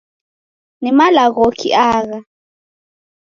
Ni 0.81 0.91
malaghoki 0.97 1.69
agha? 1.91 2.19